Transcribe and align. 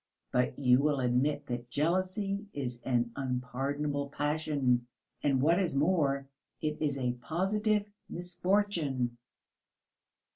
But 0.31 0.57
you 0.57 0.79
will 0.79 0.99
admit 0.99 1.45
that 1.45 1.69
jealousy 1.69 2.47
is 2.53 2.81
an 2.81 3.11
unpardonable 3.15 4.09
passion, 4.09 4.87
and 5.21 5.39
what 5.43 5.59
is 5.59 5.75
more, 5.75 6.27
it 6.59 6.77
is 6.81 6.97
a 6.97 7.13
positive 7.21 7.85
misfortune. 8.09 9.19